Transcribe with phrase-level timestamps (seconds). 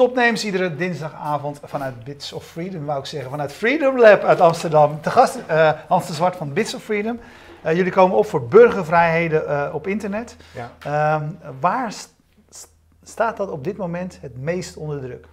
[0.00, 5.00] Topnames, iedere dinsdagavond vanuit Bits of Freedom, wou ik zeggen, vanuit Freedom Lab uit Amsterdam.
[5.00, 7.20] Te gast uh, Hans de Zwart van Bits of Freedom.
[7.66, 10.36] Uh, jullie komen op voor burgervrijheden uh, op internet.
[10.54, 10.72] Ja.
[10.78, 11.30] Ehm,
[11.60, 12.14] waar st
[13.02, 15.26] staat dat op dit moment het meest onder druk?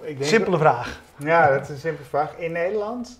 [0.00, 1.00] Ik denk simpele vraag.
[1.16, 2.36] Ja, dat is een simpele vraag.
[2.36, 3.18] In Nederland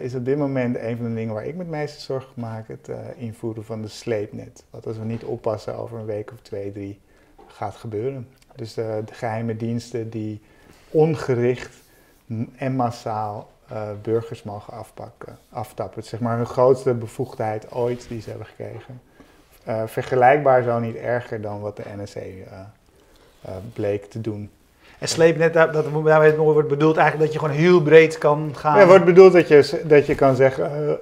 [0.00, 2.68] is op dit moment een van de dingen waar ik me het meeste zorgen maak
[2.68, 4.64] het invoeren van de sleepnet.
[4.70, 7.00] Wat als we niet oppassen over een week of twee, drie
[7.60, 8.28] gaat gebeuren.
[8.56, 10.40] Dus de, de geheime diensten die
[10.90, 11.76] ongericht
[12.56, 16.02] en massaal uh, burgers mogen afpakken, aftappen.
[16.02, 19.00] Zeg maar hun grootste bevoegdheid ooit die ze hebben gekregen.
[19.68, 22.22] Uh, vergelijkbaar zo niet erger dan wat de NSC uh,
[23.40, 24.50] eh, bleek te doen.
[24.98, 28.78] En sleepnet, dat, dat, daarmee wordt bedoeld eigenlijk dat je gewoon heel breed kan gaan.
[28.78, 30.98] Ja, wordt bedoeld dat je, dat je kan zeggen,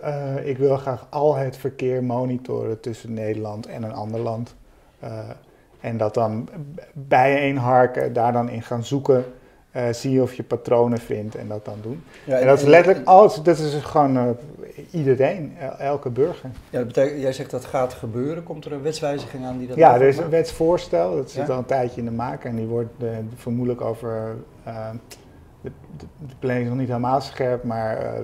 [0.47, 4.55] ik wil graag al het verkeer monitoren tussen Nederland en een ander land.
[5.81, 6.49] En dat dan
[6.93, 9.25] bijeenharken, daar dan in gaan zoeken.
[9.77, 12.05] Uh, zie je of je patronen vindt en dat dan doen.
[12.25, 14.23] Ja, en, dat is letterlijk alles, dat is gewoon uh,
[14.91, 16.51] iedereen, elke burger.
[16.71, 18.43] Ja, dat betekent, jij zegt dat gaat gebeuren.
[18.43, 21.59] Komt er een wetswijziging aan die dat Ja, er is een wetsvoorstel, dat zit al
[21.59, 24.37] een tijdje in de maak en die wordt uh, vermoedelijk over.
[24.65, 28.15] de, de, de planning is nog niet helemaal scherp, maar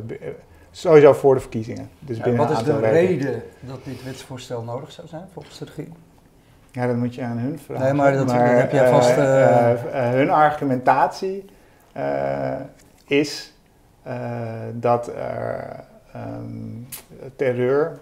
[0.70, 1.88] sowieso voor de verkiezingen.
[1.98, 5.96] Dus ja, wat is de reden dat dit wetsvoorstel nodig zou zijn volgens de regering?
[6.74, 7.84] Ja, dat moet je aan hun vragen.
[7.84, 9.18] Nee, maar dat, heb je vast...
[9.18, 11.44] Uh, hun argumentatie
[13.06, 13.54] is
[14.72, 15.84] dat er
[16.16, 16.88] um,
[17.36, 17.98] terreur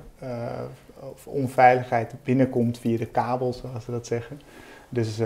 [0.98, 4.40] of onveiligheid binnenkomt via de kabel, zoals ze dat zeggen.
[4.88, 5.20] Dus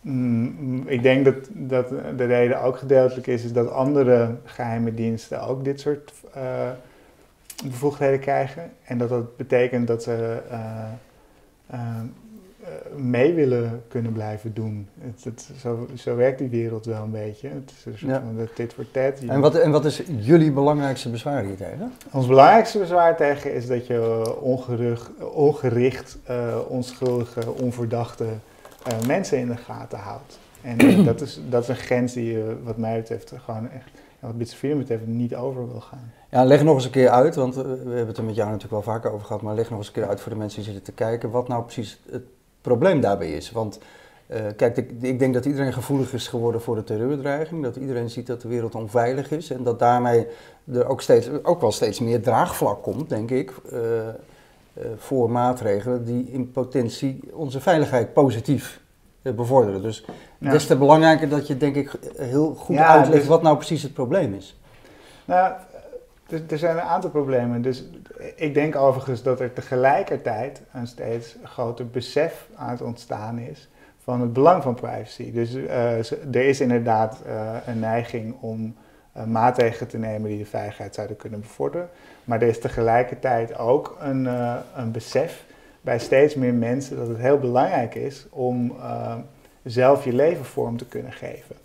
[0.00, 5.42] mm, ik denk dat, dat de reden ook gedeeltelijk is, is dat andere geheime diensten
[5.42, 6.12] ook dit soort
[7.64, 8.72] bevoegdheden krijgen.
[8.84, 10.42] En dat dat betekent dat ze
[11.70, 12.06] Ehm,
[12.64, 14.88] eh, mee willen kunnen blijven doen.
[15.00, 17.48] Het, het, zo, zo, werkt die wereld wel een beetje.
[17.48, 18.20] Het is een soort ja.
[18.20, 19.20] van dit voor tet.
[19.26, 21.92] En wat, en wat is jullie belangrijkste bezwaar hier tegen?
[22.12, 29.48] Ons belangrijkste bezwaar tegen is dat je ongerucht, ongericht, uh, onschuldige, onverdachte uh, mensen in
[29.48, 30.38] de gaten houdt.
[30.62, 33.93] En dat, is, dat is een grens die je, wat mij betreft, gewoon echt,
[34.32, 36.12] wat Freedom betreft, niet over wil gaan.
[36.30, 38.50] Ja, leg nog eens een keer uit, want eh, we hebben het er met jou
[38.50, 40.62] natuurlijk wel vaker over gehad, maar leg nog eens een keer uit voor de mensen
[40.62, 42.22] die zitten te kijken wat nou precies het
[42.60, 43.50] probleem daarbij is.
[43.50, 43.78] Want
[44.26, 48.10] uh, kijk, ik, ik, denk dat iedereen gevoelig is geworden voor de terreurdreiging, dat iedereen
[48.10, 50.26] ziet dat de wereld onveilig is en dat daarmee
[50.72, 53.80] er ook, steeds, ook wel steeds meer draagvlak komt, denk ik, uh,
[54.96, 58.80] voor maatregelen die in potentie onze veiligheid positief
[59.32, 59.82] bevorderen.
[59.82, 60.04] Dus
[60.38, 60.50] ja.
[60.50, 63.94] des te belangrijker dat je, denk ik, heel goed uitlegt dus- wat nou precies het
[63.94, 64.58] probleem is.
[65.24, 65.52] Nou,
[66.28, 67.62] er, er, zijn een aantal problemen.
[67.62, 67.84] Dus
[68.34, 73.68] ik denk overigens dat er tegelijkertijd een steeds groter besef aan het ontstaan is
[74.02, 75.32] van het belang van privacy.
[75.32, 75.96] Dus uh,
[76.32, 78.74] er is inderdaad uh, een neiging om
[79.16, 81.88] uh, maatregelen te nemen die de veiligheid zouden kunnen bevorderen.
[82.24, 84.24] Maar er is tegelijkertijd ook een,
[84.76, 85.44] een besef
[85.84, 88.72] bij steeds meer mensen dat het heel belangrijk is om
[89.62, 91.56] zelf je leven vorm te kunnen geven.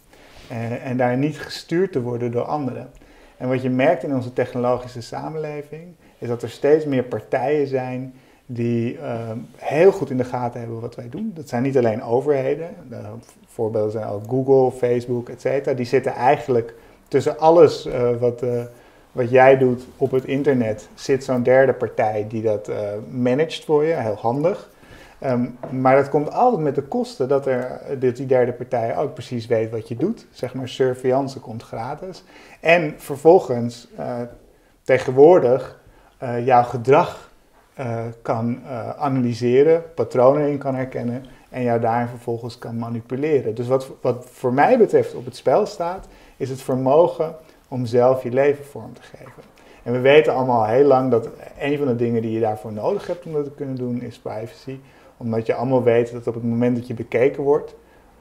[0.83, 2.89] en daar niet gestuurd te worden door anderen.
[3.37, 5.83] En wat je merkt in onze technologische samenleving,
[6.17, 8.13] is dat er steeds meer partijen zijn
[8.45, 11.31] die uh, heel goed in de gaten hebben wat wij doen.
[11.35, 13.01] Dat zijn niet alleen overheden, de
[13.47, 15.75] voorbeelden zijn ook Google, Facebook, et cetera.
[15.75, 16.73] Die zitten eigenlijk
[17.07, 18.43] tussen alles uh, wat,
[19.11, 22.77] wat jij doet op het internet, zit zo'n derde partij die dat uh,
[23.09, 24.69] managt voor je, heel handig.
[25.23, 29.13] Um, maar dat komt altijd met de kosten dat, er, dat die derde partij ook
[29.13, 30.25] precies weet wat je doet.
[30.31, 32.23] Zeg maar, surveillance komt gratis.
[32.59, 34.15] En vervolgens uh,
[34.83, 35.79] tegenwoordig
[36.23, 37.27] uh, jouw gedrag
[38.21, 38.59] kan
[38.97, 43.55] analyseren, patronen in kan herkennen en jou daarin vervolgens kan manipuleren.
[43.55, 46.07] Dus wat, wat voor mij betreft op het spel staat,
[46.37, 47.35] is het vermogen
[47.69, 49.43] om zelf je leven vorm te geven.
[49.83, 51.29] En we weten allemaal heel lang dat
[51.59, 54.19] een van de dingen die je daarvoor nodig hebt om dat te kunnen doen, is
[54.19, 54.79] privacy
[55.19, 57.75] omdat je allemaal weet dat op het moment dat je bekeken wordt,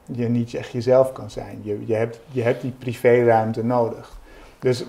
[0.05, 1.59] je niet echt jezelf kan zijn.
[1.63, 4.19] Je, je, hebt, je hebt die privéruimte nodig.
[4.59, 4.85] Dus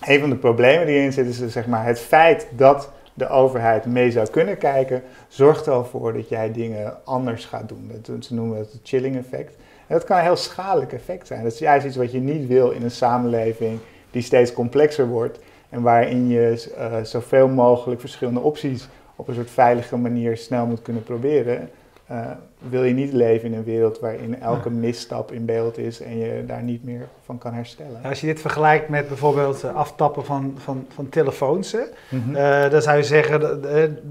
[0.00, 3.86] een van de problemen die erin zit is zeg maar, het feit dat de overheid
[3.86, 7.90] mee zou kunnen kijken, zorgt er al voor dat jij dingen anders gaat doen.
[8.02, 9.56] Dat, ze noemen het het chilling effect.
[9.86, 11.42] En dat kan een heel schadelijk effect zijn.
[11.42, 13.78] Dat is juist iets wat je niet wil in een samenleving
[14.10, 15.38] die steeds complexer wordt
[15.68, 20.82] en waarin je uh, zoveel mogelijk verschillende opties op een soort veilige manier snel moet
[20.82, 21.70] kunnen proberen,
[22.10, 22.30] uh,
[22.68, 26.44] wil je niet leven in een wereld waarin elke misstap in beeld is en je
[26.46, 28.00] daar niet meer van kan herstellen.
[28.04, 32.36] Als je dit vergelijkt met bijvoorbeeld uh, aftappen van, van, van telefoons, mm -hmm.
[32.36, 33.40] uh, dan zou je zeggen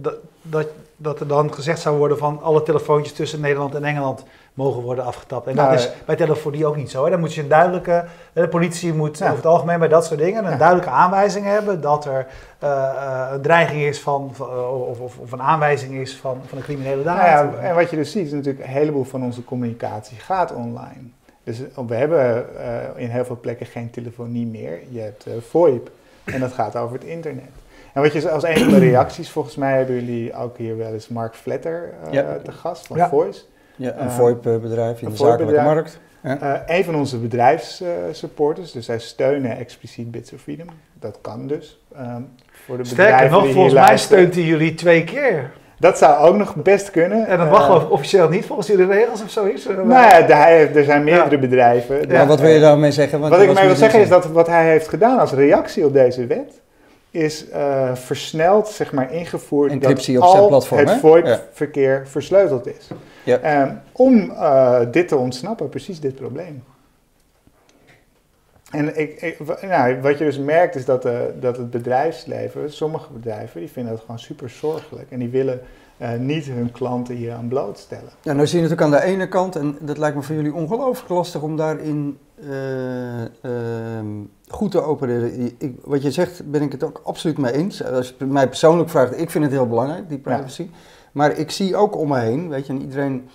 [0.01, 0.67] dat, dat,
[0.97, 4.23] dat er dan gezegd zou worden van alle telefoontjes tussen Nederland en Engeland
[4.53, 5.47] mogen worden afgetapt.
[5.47, 7.03] En dat Nou, is bij telefonie ook niet zo.
[7.03, 7.09] Hè?
[7.09, 9.25] Dan moet je een duidelijke, de politie moet Ja.
[9.25, 10.57] over het algemeen bij dat soort dingen een Ja.
[10.57, 12.27] duidelijke aanwijzing hebben dat er
[12.59, 16.57] eh, eh, een dreiging is van, eh, of, of, of een aanwijzing is van, van
[16.57, 17.17] een criminele daad.
[17.17, 20.53] Nou ja, en wat je dus ziet is natuurlijk een heleboel van onze communicatie gaat
[20.53, 21.03] online.
[21.44, 24.79] Dus eh, we hebben eh, in heel veel plekken geen telefonie meer.
[24.89, 25.89] Je hebt eh, VoIP
[26.23, 27.50] en dat gaat over het internet.
[27.94, 30.94] En wat je als een van de reacties, volgens mij hebben jullie ook hier wel
[30.94, 33.09] eens Mark Vletter eh, te gast van Ja.
[33.09, 33.41] Voice.
[33.75, 35.99] Ja, een Eh, VoIP-bedrijf in een de zakelijke markt.
[36.21, 40.67] Eh, een van onze bedrijfssupporters, dus zij steunen expliciet Bits of Freedom.
[40.99, 41.79] Dat kan dus.
[41.95, 42.21] ehm,
[42.65, 44.17] voor de Sterker bedrijven nog, die hier volgens mij luisteren.
[44.17, 45.51] steunt hij jullie twee keer.
[45.79, 47.27] Dat zou ook nog best kunnen.
[47.27, 49.65] En dat mag Eh, officieel niet volgens jullie regels of zoiets.
[49.65, 52.07] Nou ja, er zijn meerdere bedrijven.
[52.07, 52.17] Ja.
[52.17, 53.19] Maar wat wil je daarmee zeggen?
[53.19, 55.93] Want Wat ik mee wil zeggen is dat wat hij heeft gedaan als reactie op
[55.93, 56.61] deze wet,
[57.11, 60.99] is eh, versneld zeg maar, ingevoerd Encryptie dat op zijn al platform, het?
[60.99, 62.87] VoIP-verkeer versleuteld is.
[63.23, 63.37] Ja.
[63.37, 66.63] Ehm, om eh, dit te ontsnappen, precies dit probleem.
[68.71, 72.71] En ik, ik- wa- nou, wat je dus merkt is dat, eh, dat het bedrijfsleven,
[72.73, 75.11] sommige bedrijven, die vinden het gewoon super zorgelijk.
[75.11, 75.61] En die willen
[75.97, 78.09] eh, niet hun klanten hier aan blootstellen.
[78.21, 80.53] Ja, nou zie je natuurlijk aan de ene kant, en dat lijkt me voor jullie
[80.53, 82.17] ongelooflijk lastig om daarin
[82.49, 84.05] eh, ehm,
[84.47, 85.51] goed te opereren.
[85.57, 87.83] Ik, wat je zegt, ben ik het ook absoluut mee eens.
[87.83, 90.69] Als je mij persoonlijk vraagt, ik vind het heel belangrijk, die privacy.
[91.13, 93.30] Maar ik zie ook om me heen, weet je, en iedereen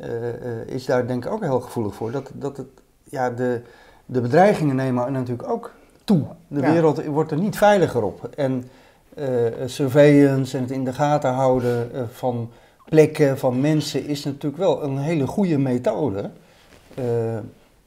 [0.00, 2.66] eh, eh, is daar denk ik ook heel gevoelig voor, dat, dat het,
[3.04, 3.60] ja, de,
[4.06, 5.72] de bedreigingen nemen natuurlijk ook
[6.04, 6.24] toe.
[6.48, 6.72] De Ja.
[6.72, 8.28] wereld wordt er niet veiliger op.
[8.36, 8.64] En
[9.14, 9.26] eh,
[9.66, 12.50] surveillance en het in de gaten houden van
[12.88, 16.30] plekken, van mensen, is natuurlijk wel een hele goede methode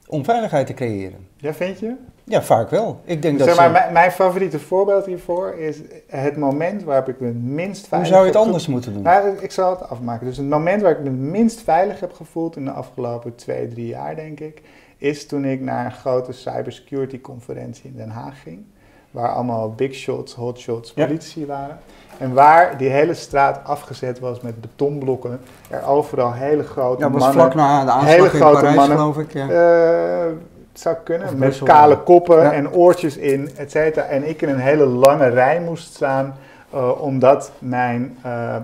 [0.08, 1.28] om veiligheid te creëren.
[1.38, 1.96] Ja, vind je?
[2.24, 3.00] Ja, vaak wel.
[3.04, 5.78] Ik denk zeg dat maar, ze- mijn, mijn favoriete voorbeeld hiervoor is
[6.08, 9.02] het moment waarop ik me het minst Hoe veilig zou je het anders moeten doen?
[9.02, 10.26] Nou, ik zal het afmaken.
[10.28, 13.68] Dus het moment waar ik me het minst veilig heb gevoeld in de afgelopen twee,
[13.68, 14.62] drie jaar, denk ik,
[14.98, 18.66] is toen ik naar een grote cybersecurity conferentie in Den Haag ging.
[19.12, 21.06] Waar allemaal big shots, hot shots, Ja.
[21.06, 21.80] politie waren.
[22.18, 25.40] En waar die hele straat afgezet was met betonblokken.
[25.70, 27.42] Er overal hele grote Ja, dat was mannen.
[27.52, 28.98] vlak na de aanslag hele in grote Parijs, mannen.
[28.98, 29.34] geloof ik.
[29.34, 29.50] Ja.
[29.50, 30.26] Eh,
[30.72, 32.52] het zou kunnen, Of met Brussel, kale koppen Ja.
[32.54, 34.06] en oortjes in, et cetera.
[34.06, 36.36] En ik in een hele lange rij moest staan,
[36.70, 38.56] eh, omdat mijn eh,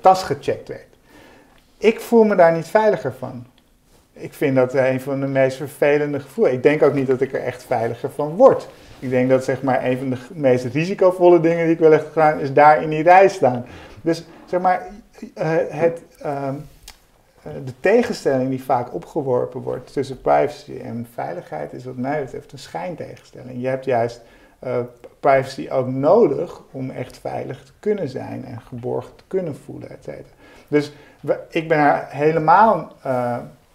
[0.00, 0.84] tas gecheckt werd.
[1.78, 3.46] Ik voel me daar niet veiliger van.
[4.12, 6.56] Ik vind dat een van de meest vervelende gevoelens.
[6.56, 8.68] Ik denk ook niet dat ik er echt veiliger van word.
[9.00, 12.06] Ik denk dat zeg maar een van de meest risicovolle dingen die ik wel heb
[12.12, 13.64] gedaan, is daar in die rij staan.
[14.00, 14.86] Dus zeg maar,
[15.34, 16.54] eh, het, ehm,
[17.42, 22.52] eh, de tegenstelling die vaak opgeworpen wordt tussen privacy en veiligheid is wat mij betreft
[22.52, 23.62] een schijntegenstelling.
[23.62, 24.20] Je hebt juist
[24.58, 24.78] eh,
[25.20, 30.04] privacy ook nodig om echt veilig te kunnen zijn en geborgen te kunnen voelen, et
[30.04, 30.34] cetera.
[30.68, 30.92] Dus
[31.48, 32.92] ik ben er helemaal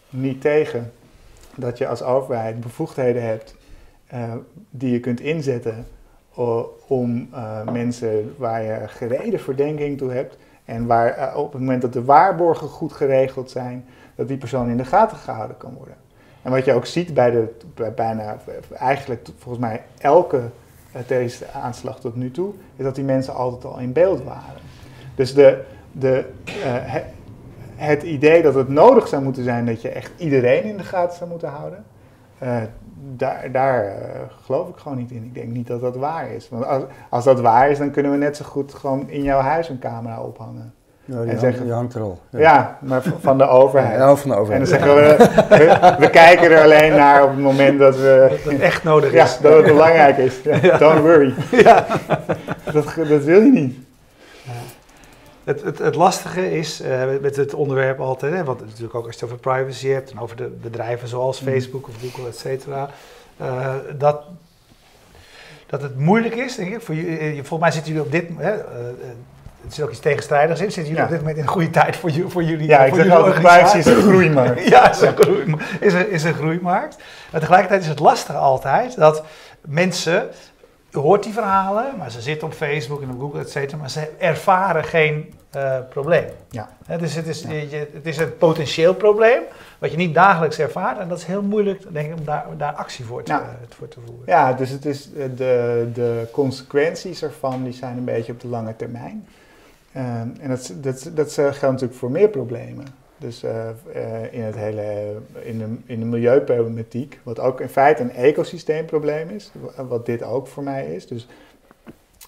[0.09, 0.91] niet tegen
[1.55, 3.55] dat je als overheid bevoegdheden hebt
[4.15, 4.33] eh,
[4.69, 5.85] die je kunt inzetten
[6.87, 11.81] om eh, mensen waar je gereden verdenking toe hebt en waar eh, op het moment
[11.81, 15.95] dat de waarborgen goed geregeld zijn, dat die persoon in de gaten gehouden kan worden.
[16.41, 18.37] En wat je ook ziet bij, de, bij bijna
[18.73, 20.41] eigenlijk volgens mij elke
[20.91, 24.61] eh, terroristische aanslag tot nu toe, is dat die mensen altijd al in beeld waren.
[25.15, 26.25] Dus de, de,
[26.65, 27.03] he-
[27.75, 31.17] het idee dat het nodig zou moeten zijn dat je echt iedereen in de gaten
[31.17, 31.83] zou moeten houden,
[32.37, 32.57] eh,
[33.17, 33.93] daar, daar eh,
[34.45, 35.23] geloof ik gewoon niet in.
[35.23, 36.49] Ik denk niet dat dat waar is.
[36.49, 39.39] Want als, als dat waar is, dan kunnen we net zo goed gewoon in jouw
[39.39, 40.73] huis een camera ophangen.
[41.07, 42.19] Ja, die, en hangt, zeggen- die hangt er al.
[42.29, 43.97] Ja, maar van de overheid.
[43.97, 44.69] Ja, van de En overheid.
[44.69, 45.15] dan zeggen we,
[45.49, 48.27] we, we kijken er alleen naar op het moment dat we...
[48.43, 49.37] Dat het echt nodig Ja, is.
[49.41, 50.41] dat het belangrijk is.
[50.61, 51.33] Ja, Don't worry.
[51.51, 51.85] Ja.
[52.73, 53.77] Dat, dat wil je niet.
[55.45, 59.15] Het, het, het lastige is eh, met- het onderwerp altijd, hè, want natuurlijk ook als
[59.15, 61.51] je het over privacy hebt en over de bedrijven zoals Mhm.
[61.51, 62.89] Facebook of Google, et cetera,
[63.37, 64.23] eh, dat,
[65.67, 66.81] dat het moeilijk is, denk ik.
[66.81, 70.59] Voor jullie, eh, volgens mij zitten jullie op dit eh, er zit ook iets tegenstrijdigs
[70.61, 70.71] in.
[70.71, 71.03] Zitten jullie Ja.
[71.03, 72.67] op dit moment in een goede tijd voor, voor jullie?
[72.67, 74.67] Ja, ik voor zeg altijd, privacy is een groeimarkt.
[74.69, 76.95] Ja, is een, groei, is, een, is een groeimarkt.
[77.31, 79.23] Maar tegelijkertijd is het lastig altijd dat
[79.61, 80.27] mensen,
[80.99, 84.07] hoort die verhalen, maar ze zitten op Facebook en op Google, et cetera, maar ze
[84.17, 86.25] ervaren geen eh, probleem.
[86.49, 86.69] Ja.
[86.99, 87.51] Dus het is, Ja.
[87.51, 89.41] je- je- het is een potentieel probleem,
[89.79, 90.97] wat je niet dagelijks ervaart.
[90.99, 93.39] En dat is heel moeilijk, denk ik, om daar, daar actie voor te, eh,
[93.77, 94.23] voor te voeren.
[94.25, 98.47] Ja, dus het is eh, de, de consequenties ervan die zijn een beetje op de
[98.47, 99.27] lange termijn.
[99.91, 102.85] Ehm, en dat, dat, dat geldt natuurlijk voor meer problemen.
[103.17, 108.01] Dus eh, eh, in, het hele, in, de, in de milieuproblematiek, wat ook in feite
[108.01, 111.07] een ecosysteemprobleem is, wa- wat dit ook voor mij is.
[111.07, 111.27] Dus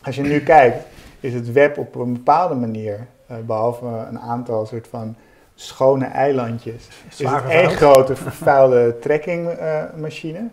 [0.03, 0.77] als je nu kijkt,
[1.20, 3.08] is het web op een bepaalde manier
[3.46, 5.15] behalve een aantal soort van
[5.56, 10.48] schone eilandjes, is het één grote vervuilde trekkingmachine.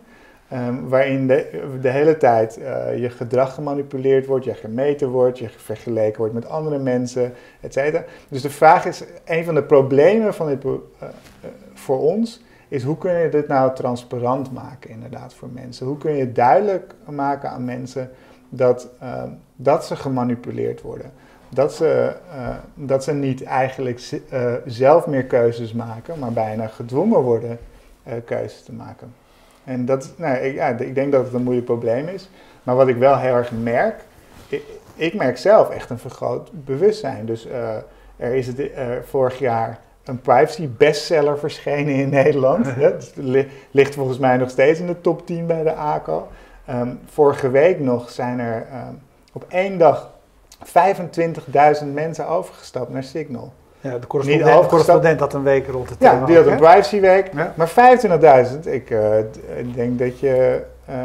[0.55, 5.49] Ehm, waarin de, de hele tijd eh, je gedrag gemanipuleerd wordt, je gemeten wordt, je
[5.49, 8.03] vergeleken wordt met andere mensen, et cetera.
[8.29, 11.07] Dus de vraag is, een van de problemen van dit, eh, eh,
[11.73, 15.85] voor ons is hoe kun je dit nou transparant maken inderdaad voor mensen?
[15.85, 18.11] Hoe kun je duidelijk maken aan mensen
[18.49, 21.11] dat, ehm, dat ze gemanipuleerd worden?
[21.49, 22.15] Dat ze,
[22.73, 24.21] dat ze niet eigenlijk
[24.65, 27.59] zelf meer keuzes maken, maar bijna gedwongen worden
[28.25, 29.13] keuzes te maken.
[29.65, 32.29] En dat, nou, ik, ja, ik denk dat het een moeilijk probleem is.
[32.63, 34.03] Maar wat ik wel heel erg merk,
[34.47, 34.63] ik,
[34.95, 37.25] ik merk zelf echt een vergroot bewustzijn.
[37.25, 37.75] Dus eh,
[38.17, 42.67] er is het, eh, vorig jaar een privacy bestseller verschenen in Nederland.
[42.79, 43.13] Ja, dus
[43.71, 46.27] ligt volgens mij nog steeds in de top 10 bij de ACO.
[46.65, 48.93] Ehm, vorige week nog zijn er ehm,
[49.33, 50.13] op één dag
[50.63, 53.53] 25.000 mensen overgestapt naar Signal.
[53.85, 54.69] Ja, de Niet correspondent, de overgestapt.
[54.69, 57.29] correspondent had een week rond Ja, thema die had een privacyweek.
[57.33, 57.53] Ja.
[57.55, 57.69] Maar
[58.53, 59.17] 25.000, ik eh,
[59.57, 60.95] ik denk dat je eh,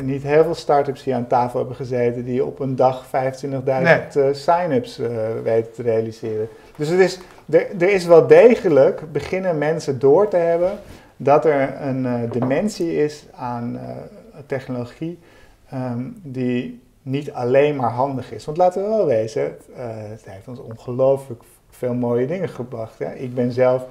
[0.00, 4.24] niet heel veel start-ups hier aan tafel hebben gezeten die op een dag 25.000 eh,
[4.32, 5.00] sign-ups
[5.42, 6.48] weten te realiseren.
[6.76, 7.18] Dus het is,
[7.50, 10.70] er, er is wel degelijk, beginnen mensen door te hebben,
[11.16, 13.80] dat er een dimensie is aan
[14.46, 15.18] technologie
[15.70, 18.44] ehm, die niet alleen maar handig is.
[18.44, 19.66] Want laten we wel wezen, het,
[20.10, 21.42] het heeft ons ongelooflijk
[21.76, 22.98] veel mooie dingen gebracht.
[22.98, 23.12] Hè?
[23.14, 23.86] Ik ben zelf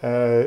[0.00, 0.38] eh,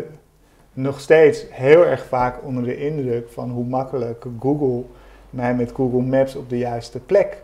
[0.74, 4.84] nog steeds heel erg vaak onder de indruk van hoe makkelijk Google
[5.30, 7.44] mij met Google Maps op de juiste plek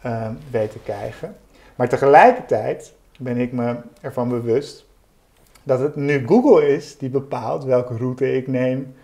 [0.00, 1.36] eh, weet te krijgen.
[1.74, 4.86] Maar tegelijkertijd ben ik me ervan bewust
[5.62, 8.94] dat het nu Google is die bepaalt welke route ik neem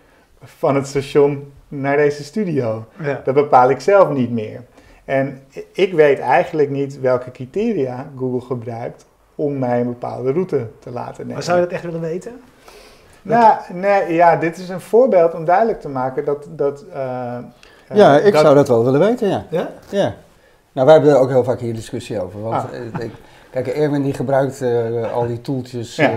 [0.40, 2.84] van het station naar deze studio.
[3.02, 3.20] Ja.
[3.24, 4.62] Dat bepaal ik zelf niet meer.
[5.04, 10.90] En ik weet eigenlijk niet welke criteria Google gebruikt om mij een bepaalde route te
[10.90, 11.34] laten nemen.
[11.34, 12.40] Maar zou je dat echt willen weten?
[13.22, 16.46] Nou, nee, ja, dit is een voorbeeld om duidelijk te maken dat...
[16.50, 17.42] dat eh, eh,
[17.96, 19.44] Ja, ik zou dat wel willen weten, ja.
[19.50, 19.70] Ja?
[19.88, 20.14] ja.
[20.72, 22.42] Nou, wij hebben er ook heel vaak hier discussie over.
[22.42, 22.74] Want Ah.
[22.74, 23.12] eh, ik,
[23.50, 26.10] kijk, Erwin die gebruikt eh, al die toeltjes, Ja.
[26.10, 26.16] eh,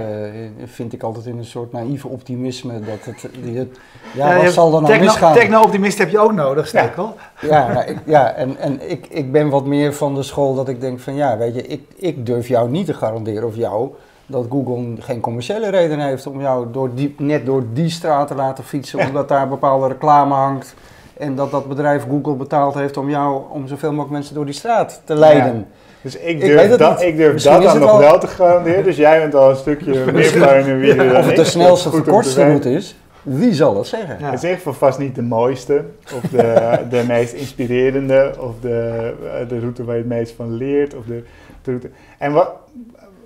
[0.65, 2.73] vind ik altijd in een soort naïeve optimisme.
[2.79, 3.77] Dat het, die, het-
[4.13, 5.33] Ja, ja, wat zal er nou misgaan?
[5.33, 7.13] Techno-optimist heb je ook nodig, Stekel.
[7.41, 10.67] Ja, nou, ik, ja en, en ik, ik ben wat meer van de school dat
[10.69, 13.89] ik denk van ja, weet je, ik, ik durf jou niet te garanderen of jou
[14.25, 18.35] dat Google geen commerciële reden heeft om jou door die, net door die straat te
[18.35, 20.73] laten fietsen, omdat daar bepaalde reclame hangt.
[21.17, 24.53] En dat dat bedrijf Google betaald heeft om jou, om zoveel mogelijk mensen door die
[24.53, 25.67] straat te leiden.
[26.01, 28.83] Dus ik durf, dat, ik durf Misschien dat dan nog wel- wel te garanderen.
[28.83, 32.01] Dus jij bent al een stukje meer pionieer dan Of het de snelste of te
[32.01, 34.17] kortste route is, wie zal dat zeggen?
[34.19, 34.25] Ja.
[34.25, 35.83] Het is in ieder geval vast niet de mooiste,
[36.15, 39.13] of de, de meest inspirerende, of de,
[39.47, 40.95] de route waar je het meest van leert.
[40.95, 41.23] Of de,
[41.61, 41.89] de route.
[42.17, 42.51] En wat,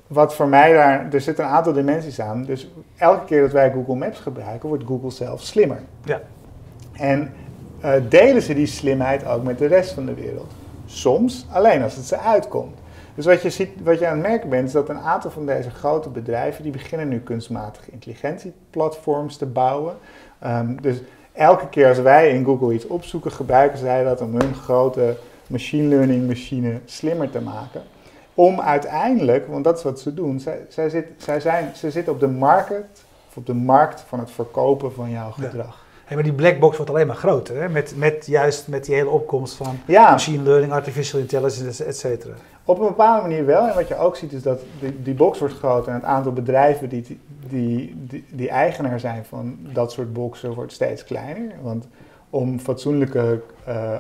[0.08, 2.44] wat voor mij daar, er zitten een aantal dimensies aan.
[2.44, 5.80] Dus elke keer dat wij Google Maps gebruiken, wordt Google zelf slimmer.
[6.06, 6.22] Ja.
[6.94, 7.34] En
[7.82, 10.52] eh, delen ze die slimheid ook met de rest van de wereld.
[10.94, 12.78] Soms alleen als het ze uitkomt.
[13.16, 15.46] Dus wat je, ziet, wat je aan het merken bent, is dat een aantal van
[15.46, 19.96] deze grote bedrijven, die beginnen nu kunstmatige intelligentieplatforms te bouwen.
[20.40, 24.56] Ehm, dus elke keer als wij in Google iets opzoeken, gebruiken zij dat om hun
[24.56, 27.82] grote machine learning machine slimmer te maken.
[28.34, 32.14] Om uiteindelijk, want dat is wat ze doen, zij, zij, zit, zij zijn, ze zitten
[32.14, 35.83] op de market, of op de markt van het verkopen van jouw Ja.
[36.06, 37.70] Hey, maar die black box wordt alleen maar groter, hè?
[37.70, 42.34] Met, met juist met die hele opkomst van Ja, machine learning, artificial intelligence, et cetera.
[42.66, 43.68] Op een bepaalde manier wel.
[43.68, 46.32] En wat je ook ziet is dat die, die box wordt groter en het aantal
[46.32, 51.52] bedrijven die, die, die, die eigenaar zijn van dat soort boxen wordt steeds kleiner.
[51.62, 51.88] Want
[52.30, 53.94] om fatsoenlijke eh,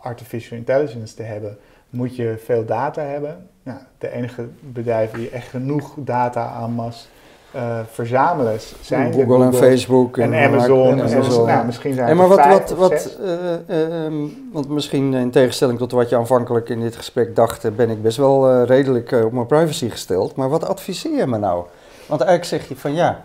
[0.00, 1.58] artificial intelligence te hebben,
[1.90, 3.48] moet je veel data hebben.
[3.62, 7.08] Nou, de enige bedrijven die echt genoeg data aan mas
[7.52, 10.98] eh, verzamelen zijn de Google en Facebook en Amazon.
[10.98, 11.46] en Amazon.
[11.46, 14.14] nou, misschien zijn En maar wat, wat, wat eh, eh, ehm,
[14.52, 18.16] want misschien in tegenstelling tot wat je aanvankelijk in dit gesprek dacht, ben ik best
[18.16, 20.36] wel redelijk op mijn privacy gesteld.
[20.36, 21.64] Maar wat adviseer je me nou?
[22.06, 23.20] Want eigenlijk zeg je van ja,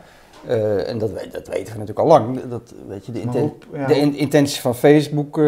[0.86, 3.98] en dat, dat weten we natuurlijk al lang, dat, weet je, de, inten- ja, de
[3.98, 5.39] in- intentie van Facebook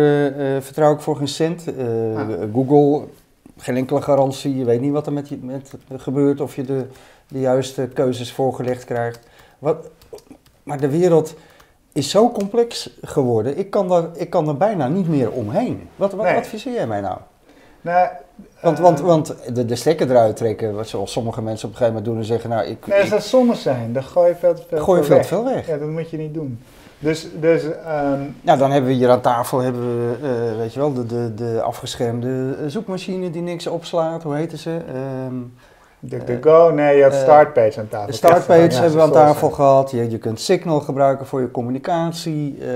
[0.59, 1.63] vertrouw ik voor geen cent.
[2.15, 2.27] Ah.
[2.53, 3.07] Google,
[3.57, 6.85] geen enkele garantie, je weet niet wat er met je met gebeurt, of je de,
[7.27, 9.19] de juiste keuzes voorgelegd krijgt.
[9.59, 9.89] Wat,
[10.63, 11.33] maar de wereld
[11.93, 15.89] is zo complex geworden, ik kan, daar, ik kan er bijna niet meer omheen.
[15.95, 16.35] Wat, wat Nee.
[16.35, 17.17] adviseer jij mij nou?
[17.81, 18.07] nou,
[18.61, 21.77] Want, eh, want, want de, de stekker eruit trekken, wat zoals sommige mensen op een
[21.79, 24.35] gegeven moment doen en zeggen, nou ik, Nee, als dat sommen zijn, dan gooi je
[24.35, 25.27] veel te veel gooi je veel te weg.
[25.27, 25.67] veel weg.
[25.67, 26.59] Ja, dat moet je niet doen.
[26.99, 30.79] Dus, dus ehm, Nou, dan hebben we hier aan tafel, hebben we, eh, weet je
[30.79, 34.77] wel, de, de, de afgeschermde zoekmachine die niks opslaat, hoe heette ze?
[34.93, 35.35] Ehm,
[35.99, 38.07] De, de Go, nee, je had eh, Startpage aan tafel.
[38.07, 39.91] De Startpage Ja, hebben we aan tafel gehad.
[39.91, 42.57] Je, je kunt Signal gebruiken voor je communicatie.
[42.61, 42.67] eh,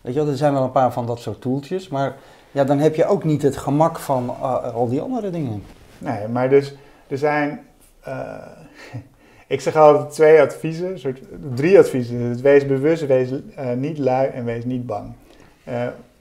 [0.00, 1.88] weet je wel, er zijn wel een paar van dat soort toeltjes.
[1.88, 2.16] Maar
[2.50, 5.62] ja, dan heb je ook niet het gemak van eh, al die andere dingen.
[5.98, 6.74] Nee, maar dus
[7.08, 7.60] er zijn.
[8.00, 8.34] eh,
[9.46, 11.20] ik zeg altijd twee adviezen, soort,
[11.54, 12.32] drie adviezen.
[12.32, 15.12] Dus wees bewust, wees eh, niet lui en wees niet bang.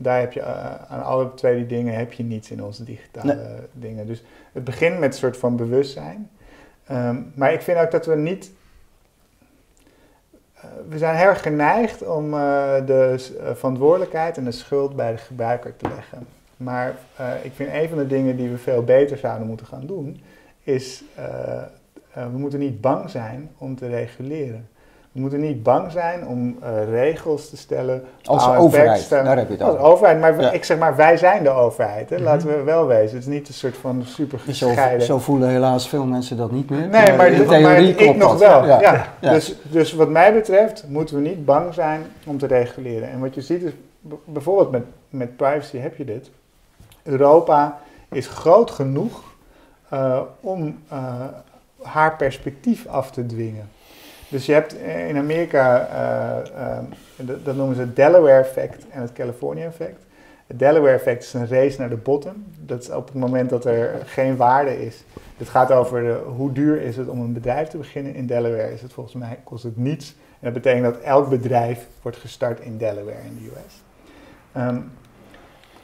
[0.01, 3.55] Daar heb je eh, aan alle twee die dingen heb je niets in onze digitale
[3.73, 4.07] dingen.
[4.07, 6.29] Dus het begint met een soort van bewustzijn.
[6.85, 8.51] Ehm, maar ik vind ook dat we niet.
[10.55, 15.17] eh, we zijn heel erg geneigd om eh, de verantwoordelijkheid en de schuld bij de
[15.17, 16.27] gebruiker te leggen.
[16.57, 16.95] Maar
[17.43, 20.21] ik vind een van de dingen die we veel beter zouden moeten gaan doen,
[20.63, 21.03] is
[22.13, 24.69] we moeten niet bang zijn om te reguleren.
[25.11, 28.03] We moeten niet bang zijn om uh, regels te stellen.
[28.23, 29.25] Als overheid, te stellen.
[29.25, 29.85] daar heb je het Als over.
[29.85, 30.51] overheid, maar Ja.
[30.51, 32.09] ik zeg maar, wij zijn de overheid.
[32.09, 32.15] Hè?
[32.15, 32.25] Mhm.
[32.25, 33.15] Laten we wel wezen.
[33.17, 35.05] Het is niet een soort van super gescheiden.
[35.05, 36.79] zo voelen helaas veel mensen dat niet meer.
[36.87, 38.39] Nee, maar, in maar theorie ik nog dat.
[38.39, 38.65] wel.
[38.65, 38.81] Ja.
[38.81, 39.05] Ja.
[39.19, 39.33] Ja.
[39.33, 43.09] Dus, dus wat mij betreft moeten we niet bang zijn om te reguleren.
[43.09, 43.71] En wat je ziet is,
[44.25, 46.29] bijvoorbeeld met, met privacy heb je dit.
[47.03, 47.79] Europa
[48.11, 49.23] is groot genoeg
[49.93, 51.03] uh, om uh,
[51.81, 53.69] haar perspectief af te dwingen.
[54.29, 54.73] Dus je hebt
[55.07, 55.89] in Amerika,
[56.55, 56.77] uh,
[57.15, 60.05] dat, dat noemen ze het Delaware effect en het California effect.
[60.47, 62.45] Het Delaware effect is een race naar de bottom.
[62.59, 65.03] Dat is op het moment dat er geen waarde is.
[65.37, 68.15] Het gaat over de, hoe duur is het om een bedrijf te beginnen.
[68.15, 70.15] In Delaware is het volgens mij kost het niets.
[70.39, 73.83] En dat betekent dat elk bedrijf wordt gestart in Delaware in de US.
[74.57, 74.91] Um,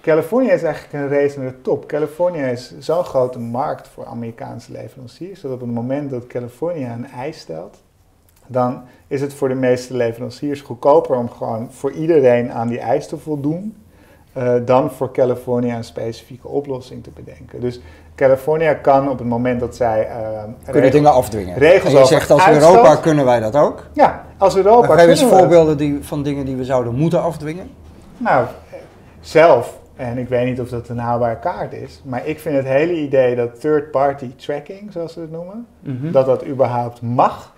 [0.01, 1.87] Californië is eigenlijk een race naar de top.
[1.87, 7.07] Californië is zo'n grote markt voor Amerikaanse leveranciers, dat op het moment dat Californië een
[7.07, 7.83] eis stelt,
[8.47, 13.07] dan is het voor de meeste leveranciers goedkoper om gewoon voor iedereen aan die eis
[13.07, 13.75] te voldoen,
[14.37, 17.59] uh, dan voor Californië een specifieke oplossing te bedenken.
[17.61, 17.79] Dus
[18.15, 20.09] Californië kan op het moment dat zij.
[20.65, 21.57] Uh, kunnen dingen afdwingen.
[21.57, 23.83] Regels en je zegt als uitstoot, Europa kunnen wij dat ook.
[23.93, 24.97] Ja, als Europa.
[24.97, 27.69] Geef eens voorbeelden die, van dingen die we zouden moeten afdwingen.
[28.17, 28.45] Nou,
[29.19, 32.01] zelf en ik weet niet of dat een haalbare kaart is.
[32.05, 36.11] Maar ik vind het hele idee dat third-party tracking, zoals ze het noemen, mm -hmm.
[36.11, 37.53] dat dat überhaupt mag,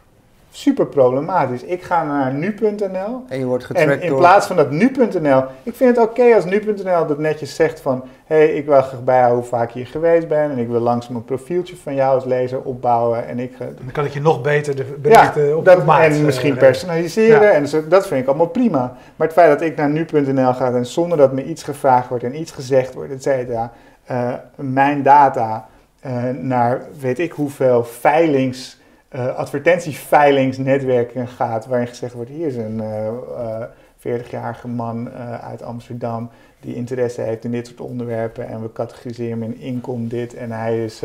[0.57, 1.63] super problematisch.
[1.63, 4.17] Ik ga naar nu.nl en je wordt getrackt en in door...
[4.17, 8.03] plaats van dat nu.nl, ik vind het oké okay als nu.nl dat netjes zegt van,
[8.25, 10.79] hé, hey, ik wil graag bijhouden hoe vaak je hier geweest bent en ik wil
[10.79, 13.57] langzaam een profieltje van jou als lezer opbouwen en ik.
[13.57, 16.59] Dan kan ik je nog beter de berichten ja, op dat, maat, En misschien uh,
[16.59, 17.51] personaliseren ja.
[17.51, 18.97] en zo, dat vind ik allemaal prima.
[19.15, 22.23] Maar het feit dat ik naar nu.nl ga en zonder dat me iets gevraagd wordt
[22.23, 23.71] en iets gezegd wordt, et cetera,
[24.11, 25.67] uh, mijn data
[26.05, 28.77] uh, naar weet ik hoeveel veilings...
[29.15, 33.63] Uh, advertentieveilingsnetwerken gaat, waarin gezegd wordt: hier is een uh, uh,
[33.97, 39.51] 40-jarige man uit Amsterdam die interesse heeft in dit soort onderwerpen en we categoriseren hem
[39.51, 41.01] in inkom dit en hij is,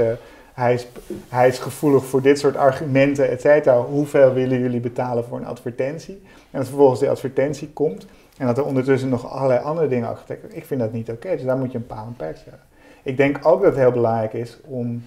[0.52, 0.86] hij, is,
[1.28, 3.80] hij is gevoelig voor dit soort argumenten, et cetera.
[3.80, 6.22] Hoeveel willen jullie betalen voor een advertentie?
[6.50, 8.06] En dat vervolgens die advertentie komt
[8.38, 11.44] en dat er ondertussen nog allerlei andere dingen achter Ik vind dat niet oké, dus
[11.44, 12.60] daar moet je een paal en perk stellen.
[13.02, 15.02] Ik denk ook dat het heel belangrijk is om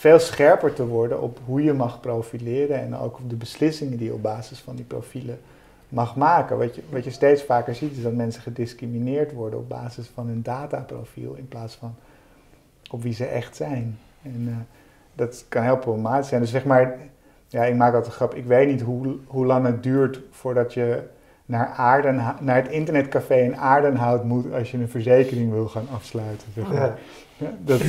[0.00, 4.06] veel scherper te worden op hoe je mag profileren en ook op de beslissingen die
[4.06, 5.38] je op basis van die profielen
[5.88, 6.58] mag maken.
[6.58, 10.26] Wat je, wat je steeds vaker ziet is dat mensen gediscrimineerd worden op basis van
[10.26, 11.94] hun dataprofiel in plaats van
[12.90, 13.98] op wie ze echt zijn.
[14.22, 14.54] En uh,
[15.14, 16.40] dat kan heel problematisch zijn.
[16.40, 16.98] Dus zeg maar,
[17.48, 20.74] ja, ik maak altijd een grap, ik weet niet hoe, hoe lang het duurt voordat
[20.74, 21.02] je
[21.46, 26.48] naar, Aarden, naar het internetcafé in Aardenhout moet als je een verzekering wil gaan afsluiten.
[26.54, 26.80] Zeg maar.
[26.80, 26.96] ja.
[27.36, 27.80] Ja, dat,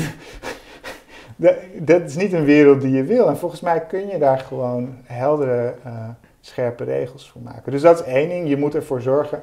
[1.80, 3.28] dat, is niet een wereld die je wil.
[3.28, 6.10] En volgens mij kun je daar gewoon heldere, uh,
[6.42, 7.72] scherpe regels voor maken.
[7.72, 8.50] Dus dat is één ding.
[8.50, 9.42] Je moet ervoor zorgen.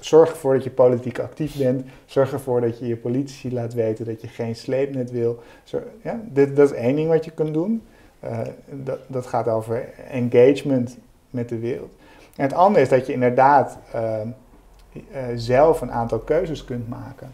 [0.00, 1.84] Zorg ervoor dat je politiek actief bent.
[2.04, 5.42] Zorg ervoor dat je je politici laat weten dat je geen sleepnet wil.
[6.02, 7.82] Ja, dit, dat is één ding wat je kunt doen.
[8.24, 10.96] Uh, dat, dat gaat over engagement
[11.30, 11.92] met de wereld.
[12.36, 14.20] En het andere is dat je inderdaad uh,
[15.34, 17.32] zelf een aantal keuzes kunt maken.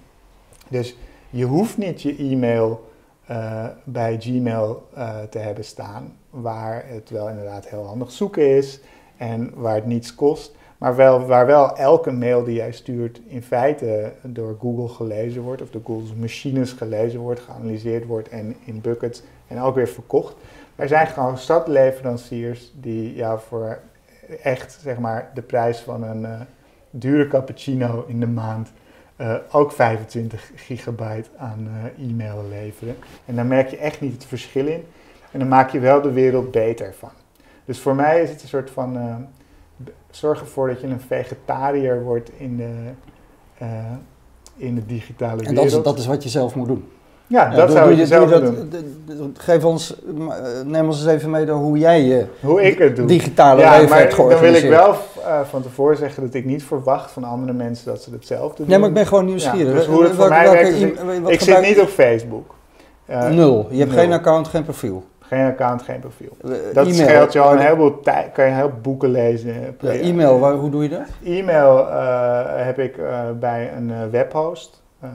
[0.69, 0.97] Dus
[1.31, 2.91] je hoeft niet je e-mail
[3.31, 8.81] uh, bij Gmail uh, te hebben staan, waar het wel inderdaad heel handig zoeken is
[9.17, 13.43] en waar het niets kost, maar wel, waar wel elke mail die jij stuurt in
[13.43, 18.81] feite door Google gelezen wordt, of door Google's machines gelezen wordt, geanalyseerd wordt en in
[18.81, 20.35] buckets en ook weer verkocht.
[20.77, 23.79] Er zijn gewoon stadleveranciers die jou voor
[24.43, 26.41] echt zeg maar de prijs van een uh,
[26.91, 28.73] dure cappuccino in de maand
[29.23, 32.97] uh, ook 25 gigabyte aan uh, e-mail leveren.
[33.25, 34.85] En daar merk je echt niet het verschil in.
[35.31, 37.11] En dan maak je wel de wereld beter van.
[37.65, 39.17] Dus voor mij is het een soort van uh,
[40.11, 42.73] zorg ervoor dat je een vegetariër wordt in de,
[44.57, 45.59] in de digitale wereld.
[45.59, 46.89] En dat, dat is wat je zelf moet doen.
[47.33, 48.55] Ja, dat doe- zou doe ik je- zelf doe doen.
[48.71, 52.27] dat- d- d- Geef ons, eh, neem ons eens even mee door hoe jij je
[52.41, 53.07] Hoe ik het doe.
[53.07, 54.75] digitale ja, leven maar hebt dan wil ik georganiseerd.
[54.85, 54.95] wel
[55.27, 58.67] eh, van tevoren zeggen dat ik niet verwacht van andere mensen dat ze hetzelfde doen.
[58.69, 59.69] Nee, maar ik ben gewoon nieuwsgierig.
[59.73, 62.55] Ja, dus hoe het voor mij werkt wat ik zit niet op Facebook.
[63.07, 63.67] Eh, Nul.
[63.71, 64.01] Je hebt nul.
[64.01, 65.05] geen account, geen profiel.
[65.21, 66.37] Geen account, geen profiel.
[66.73, 68.33] Dat scheelt je al een heleboel tijd.
[68.33, 69.77] Kan je heel boeken lezen.
[69.81, 71.01] Ja, e-mail, waar, hoe doe je dat?
[71.25, 71.87] E-mail
[72.57, 72.95] heb ik
[73.41, 74.81] bij een webhost.
[75.03, 75.09] Eh,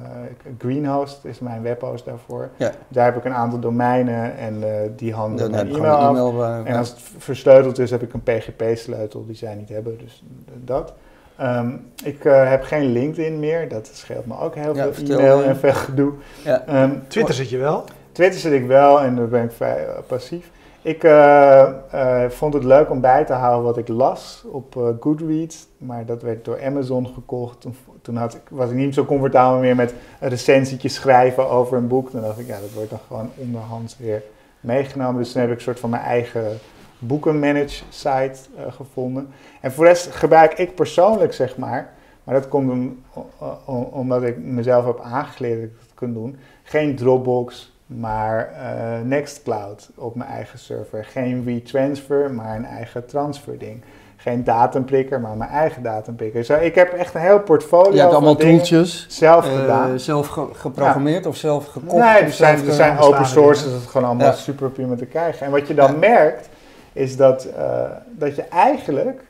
[0.58, 2.50] Greenhost is mijn webhost daarvoor.
[2.58, 2.71] Ja.
[2.88, 6.65] Daar heb ik een aantal domeinen en eh, die handelen mijn e-mail af.
[6.65, 9.97] eh, En als het versleuteld is, heb ik een PGP-sleutel die zij niet hebben.
[9.97, 10.23] Dus
[10.63, 10.93] dat.
[11.38, 11.69] Ehm,
[12.04, 13.69] ik eh, heb geen LinkedIn meer.
[13.69, 15.43] Dat scheelt me ook heel Ja, veel e-mail me.
[15.43, 16.13] en veel gedoe.
[16.43, 16.63] ja.
[16.65, 17.84] Ehm, Twitter zit je wel.
[18.12, 20.50] Twitter zit ik wel en daar ben ik vrij passief.
[20.88, 24.88] Ik eh, eh, vond het leuk om bij te houden wat ik las op eh,
[25.00, 27.65] Goodreads, maar dat werd door Amazon gekocht.
[28.02, 31.88] Toen, had ik, was ik niet zo comfortabel meer met een recensietje schrijven over een
[31.88, 32.10] boek.
[32.10, 34.23] Toen dacht ik, ja, dat wordt dan gewoon onderhands weer
[34.60, 35.17] meegenomen.
[35.21, 36.58] Dus toen heb ik een soort van mijn eigen
[37.00, 39.28] boekenmanage site gevonden.
[39.62, 44.23] En voor de gebruik ik persoonlijk, zeg maar, maar dat komt om- o- o- omdat
[44.23, 50.15] ik mezelf heb aangeleerd dat ik dat kan doen, geen Dropbox, maar eh, Nextcloud op
[50.15, 51.06] mijn eigen server.
[51.06, 53.82] Geen WeTransfer, maar een eigen transferding.
[54.17, 56.43] Geen datumprikker, maar mijn eigen datumprikker.
[56.43, 59.06] Zo, ik heb echt een heel portfolio Je hebt allemaal toeltjes.
[59.10, 60.00] zelf eh, gedaan.
[60.00, 62.04] zelf ge- geprogrammeerd of zelf gekocht?
[62.04, 63.63] Nee, er zijn, er zijn eh, open bestaande source, dingen.
[63.63, 64.34] dus het is gewoon allemaal Ja.
[64.34, 65.45] super prima te krijgen.
[65.45, 65.97] En wat je dan Ja.
[65.97, 66.50] merkt,
[66.93, 69.21] is dat, eh, dat je eigenlijk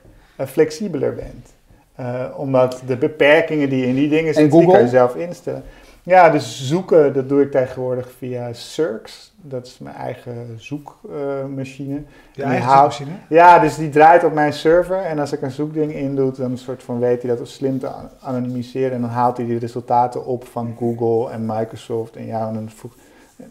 [0.48, 1.54] flexibeler bent.
[1.96, 5.64] Eh, omdat de beperkingen die in die dingen zitten, die kan je zelf instellen.
[6.08, 9.34] Ja, dus zoeken, dat doe ik tegenwoordig via Cirx.
[9.42, 12.02] Dat is mijn eigen zoekmachine.
[12.32, 13.12] Je eigen zoekmachine.
[13.30, 14.98] Ja, dus die draait op mijn server.
[15.02, 17.88] En als ik een zoekding indoe, dan soort van weet hij dat op slim te
[17.88, 18.92] an- anonimiseren.
[18.92, 22.16] En dan haalt hij die resultaten op van Google en Microsoft.
[22.16, 22.98] En ja, en dan voegt-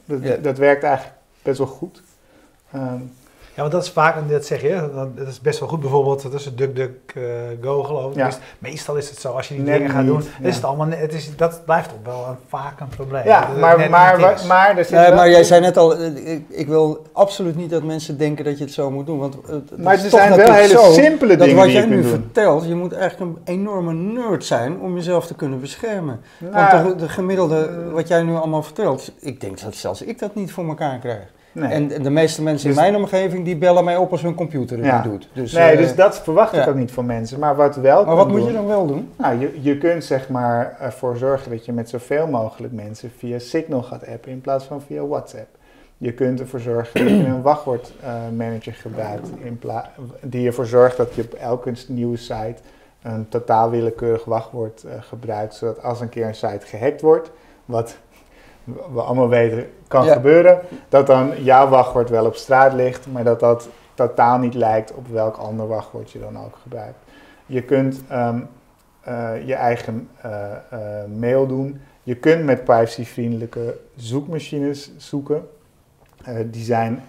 [0.04, 0.36] dat, Ja.
[0.36, 2.02] dat werkt eigenlijk best wel goed.
[2.72, 3.00] Ehm,
[3.56, 5.80] Ja, want dat is vaak, en dat zeg je, dat is best wel goed.
[5.80, 8.16] Bijvoorbeeld, dat is een DuckDuckGo geloof ik.
[8.16, 8.26] Ja.
[8.26, 10.48] Dus meestal is het zo, als je die Net dingen gaat niet, doen, ja.
[10.48, 13.24] is het allemaal, net- het is, dat blijft toch wel een, vaak een probleem.
[13.24, 16.44] ja, maar, maar, maar er zit Nee, wel- maar jij zei net al, eh, ik,
[16.48, 19.18] ik wil absoluut niet dat mensen denken dat je het zo moet doen.
[19.18, 21.82] Want het- het Maar er zijn wel hele zo simpele dat dingen wat die jij
[21.82, 22.20] je nu kunt doen.
[22.22, 26.20] vertelt, je moet eigenlijk een enorme nerd zijn om jezelf te kunnen beschermen.
[26.38, 30.18] Nou, Want de, de gemiddelde, wat jij nu allemaal vertelt, ik denk dat zelfs ik
[30.18, 31.34] dat niet voor elkaar krijg.
[31.60, 31.70] Nee.
[31.70, 34.76] En de meeste mensen Dus- in mijn omgeving, die bellen mij op als hun computer
[34.76, 35.02] het Ja.
[35.02, 35.28] niet doet.
[35.32, 37.38] Dus, nee, eh, dus dat verwacht ik ook niet van mensen.
[37.38, 39.10] Maar wat wel maar wat moet doen- je dan wel doen?
[39.16, 43.38] Nou, je, je kunt zeg maar ervoor zorgen dat je met zoveel mogelijk mensen via
[43.38, 45.48] Signal gaat appen in plaats van via WhatsApp.
[45.98, 49.60] Je kunt ervoor zorgen dat je een wachtwoordmanager gebruikt in
[50.22, 52.56] die ervoor zorgt dat je op elke nieuwe site
[53.02, 57.30] een totaal willekeurig wachtwoord eh, gebruikt, zodat als een keer een site gehackt wordt,
[57.64, 57.96] wat
[58.92, 60.12] we allemaal weten kan Ja.
[60.12, 64.92] gebeuren, dat dan jouw wachtwoord wel op straat ligt, maar dat dat totaal niet lijkt
[64.94, 66.98] op welk ander wachtwoord je dan ook gebruikt.
[67.46, 68.38] Je kunt ehm,
[69.00, 70.32] eh, je eigen eh,
[70.70, 70.78] eh,
[71.18, 71.80] mail doen.
[72.02, 75.48] Je kunt met privacyvriendelijke zoekmachines zoeken.
[76.46, 77.02] Die zijn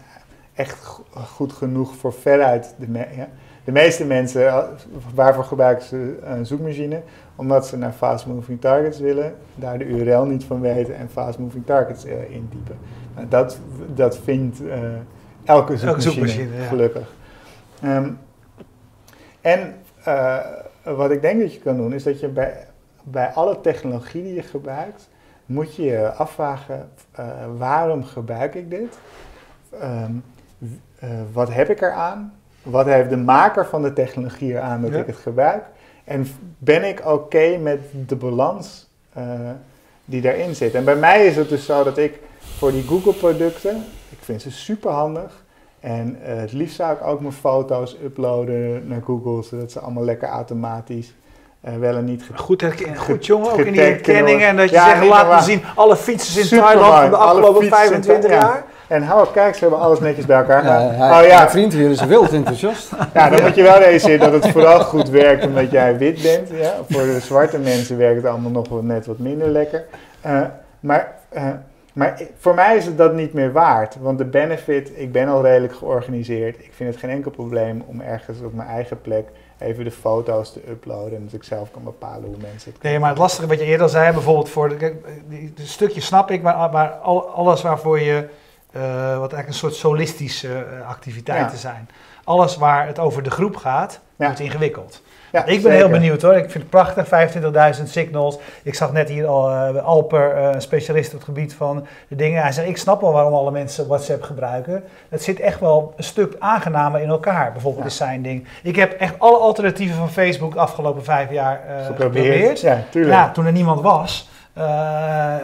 [0.54, 3.28] echt go- goed genoeg voor veruit de, me- ja.
[3.64, 4.66] de meeste mensen.
[5.14, 7.02] Waarvoor gebruiken ze een zoekmachine?
[7.38, 11.40] Omdat ze naar fast moving targets willen, daar de URL niet van weten en fast
[11.40, 12.78] moving targets eh, intypen.
[13.16, 13.60] Nou, dat,
[13.96, 14.80] dat vindt eh,
[15.44, 16.64] elke zoekmachine, zoekmachine, ja.
[16.64, 17.14] gelukkig.
[17.82, 18.10] Ehm,
[19.42, 20.38] en eh,
[20.84, 22.68] wat ik denk dat je kan doen, is dat je bij,
[23.04, 25.10] bij alle technologie die je gebruikt,
[25.46, 26.90] moet je je afvragen,
[27.58, 28.98] waarom gebruik ik dit?
[29.80, 30.12] Ehm,
[31.00, 32.34] eh, wat heb ik eraan?
[32.64, 35.00] Wat heeft de maker van de technologie eraan dat Ja.
[35.00, 35.64] ik het gebruik?
[36.08, 39.24] En ben ik oké met de balans eh,
[40.06, 40.74] die daarin zit?
[40.74, 42.20] En bij mij is het dus zo dat ik
[42.58, 45.46] voor die Google-producten, ik vind ze super handig.
[45.80, 50.04] En eh, het liefst zou ik ook mijn foto's uploaden naar Google, zodat ze allemaal
[50.04, 51.14] lekker automatisch
[51.62, 54.76] eh, wel en niet Goed, herken- goed jongen, ook in die kunnen En dat je.
[54.76, 56.58] Ja, zegt, laat me zien alle fietsers in.
[56.60, 58.66] Thailand van de afgelopen fietsen in 25 Thailand, jaar.
[58.88, 60.86] En hou kijk, ze hebben alles netjes bij elkaar hij-
[61.22, 62.92] oh ja, Mijn vriend hier is wild enthousiast.
[63.14, 66.50] ja, dan moet je wel realiseren dat het vooral goed werkt omdat jij wit bent.
[66.50, 66.74] Ja?
[66.90, 69.86] Voor de zwarte mensen werkt het allemaal nog wel net wat minder lekker.
[70.22, 70.42] Eh,
[70.80, 71.44] maar, eh,
[71.94, 73.96] maar voor mij is het dat niet meer waard.
[74.02, 76.56] Want de benefit, ik ben al redelijk georganiseerd.
[76.60, 79.28] Ik vind het geen enkel probleem om ergens op mijn eigen plek
[79.60, 81.16] even de foto's te uploaden.
[81.16, 83.66] En dat ik zelf kan bepalen hoe mensen het Nee, maar het lastige wat je
[83.66, 84.94] eerder zei, bijvoorbeeld voor de,
[85.64, 88.28] stukje snap ik, maar, maar al- alles waarvoor je
[89.20, 91.90] wat eigenlijk een soort solistische activiteiten zijn.
[92.24, 95.02] Alles waar het over de groep gaat, wordt ingewikkeld.
[95.32, 96.36] Ja, ik ben heel benieuwd hoor.
[96.36, 97.06] Ik vind het prachtig,
[97.78, 98.38] 25.000 signals.
[98.64, 102.16] Ik zag net hier al uh, Alper, uh, een specialist op het gebied van de
[102.16, 102.42] dingen.
[102.42, 104.84] Hij zegt, ik snap wel waarom alle mensen WhatsApp gebruiken.
[105.10, 107.90] Het zit echt wel een stuk aangenamer in elkaar, bijvoorbeeld ja.
[107.90, 108.48] is zijn ding.
[108.64, 112.62] Ik heb echt alle alternatieven van Facebook de afgelopen vijf jaar uh, geprobeerd.
[112.62, 113.14] Ja, tuurlijk.
[113.14, 114.30] Ja, toen er niemand was.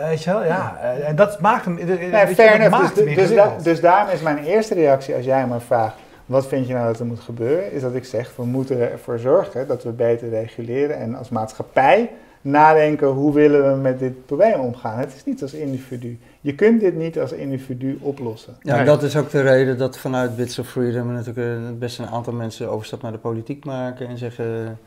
[0.10, 0.78] Weet je wel, ja.
[1.04, 1.74] en dat maakt hem.
[1.76, 5.96] Nee, fair maakt dus, dus, dus daarom is mijn eerste reactie als jij me vraagt
[6.26, 7.72] wat vind je nou dat er moet gebeuren?
[7.72, 12.12] Is dat ik zeg, we moeten ervoor zorgen dat we beter reguleren en als maatschappij
[12.42, 15.00] nadenken hoe willen we met dit probleem omgaan.
[15.00, 16.20] Het is niet als individu.
[16.42, 18.56] Je kunt dit niet als individu oplossen.
[18.62, 22.34] Ja, dat is ook de reden dat vanuit Bits of Freedom natuurlijk best een aantal
[22.34, 24.80] mensen overstap naar de politiek maken en zeggen...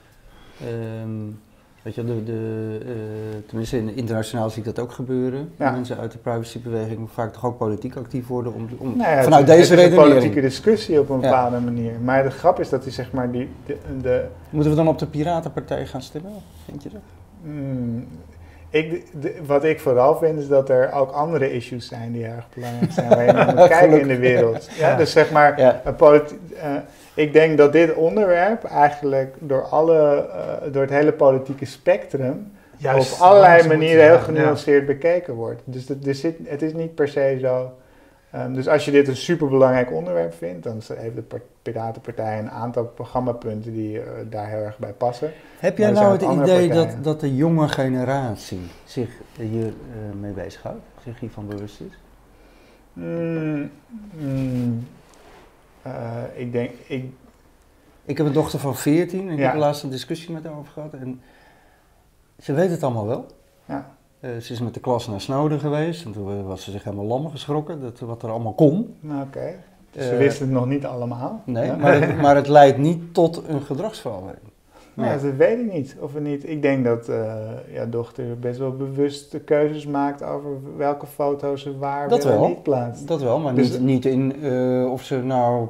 [0.61, 1.31] Ehm,
[1.87, 2.93] Weet je, de, de, uh,
[3.47, 5.53] tenminste in, internationaal zie ik dat ook gebeuren.
[5.57, 9.47] Mensen uit de privacybeweging vaak toch ook politiek actief worden om, om nou ja, vanuit
[9.47, 9.99] deze reden.
[9.99, 11.93] een politieke discussie op een bepaalde manier.
[12.01, 13.49] Maar de grap is dat hij zeg maar die...
[13.67, 16.33] De, de Moeten we dan op de Piratenpartij gaan stemmen?
[16.65, 17.01] Vind je dat?
[17.43, 18.07] Hmm,
[18.71, 19.05] ik,
[19.47, 23.09] wat ik vooral vind is dat er ook andere issues zijn die erg belangrijk zijn
[23.09, 24.69] waar je naar moet kijken in de wereld.
[24.79, 24.97] Ja.
[24.97, 26.63] Dus zeg maar, een politi- uh,
[27.17, 33.13] ik denk dat dit onderwerp eigenlijk door, alle, uh, door het hele politieke spectrum Juist,
[33.13, 35.63] op allerlei manieren heel genuanceerd bekeken wordt.
[35.65, 37.73] Dus dat, er zit, het is niet per se zo.
[38.35, 42.85] Um, dus als je dit een superbelangrijk onderwerp vindt, dan heeft de Piratenpartij een aantal
[42.85, 45.33] programmapunten die uh, daar heel erg bij passen.
[45.59, 49.73] Heb jij nou het idee dat, dat de jonge generatie zich hier uh,
[50.21, 51.99] mee bezighoudt, zich hiervan bewust is?
[52.93, 53.71] Mm,
[54.13, 54.87] mm,
[56.35, 57.05] ik denk, ik...
[58.05, 60.73] Ik heb een dochter van 14 en ik heb laatst een discussie met haar over
[60.73, 60.93] gehad.
[60.93, 61.21] En
[62.39, 63.27] ze weet het allemaal wel.
[63.65, 63.97] Ja.
[64.21, 67.05] Uh, ze is met de klas naar Snowden geweest en toen was ze zich helemaal
[67.05, 68.97] lam geschrokken, dat, wat er allemaal kon.
[69.01, 69.55] Nou, oké.
[69.91, 71.43] Dus ze uh, wisten het nog niet allemaal.
[71.45, 74.46] Nee, maar, het, maar het leidt niet tot een gedragsverandering.
[74.97, 75.97] Nou, ja, dat weet ik niet.
[76.01, 76.49] Of niet.
[76.49, 81.79] Ik denk dat uh, ja, dochter best wel bewust keuzes maakt over welke foto's ze
[81.79, 83.09] waar dat wel niet plaatst.
[83.09, 85.69] Dat wel, maar dus niet, niet in uh, of ze nou,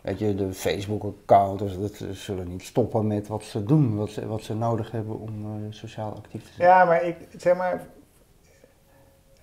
[0.00, 4.10] weet je, de Facebook-account, of dat ze zullen niet stoppen met wat ze doen, wat
[4.10, 6.68] ze, wat ze nodig hebben om uh, sociaal actief te zijn.
[6.68, 7.86] Ja, maar ik zeg maar.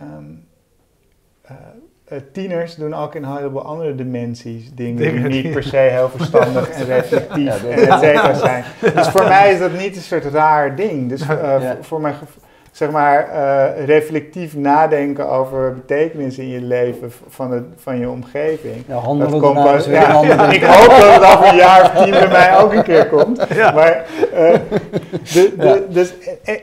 [0.01, 0.47] Um,
[2.11, 6.09] uh, tieners doen ook in een heleboel andere dimensies dingen die niet per se heel
[6.09, 8.63] verstandig en reflectief en et cetera zijn.
[8.93, 11.09] Dus voor mij is dat niet een soort raar ding.
[11.09, 12.15] Dus uh, voor mijn
[12.77, 18.83] zeg maar, uh, reflectief nadenken over betekenis in je leven van, het, van je omgeving.
[18.87, 22.11] Ja, dat komt pas, ja, ja, ik hoop dat het over een jaar of tien
[22.11, 23.37] bij mij ook een keer komt.
[23.75, 24.53] Maar, uh,
[25.33, 26.13] de, de, dus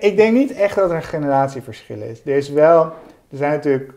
[0.01, 2.21] ik denk niet echt dat er een generatieverschil is.
[2.25, 2.83] Er is wel,
[3.31, 3.93] er zijn natuurlijk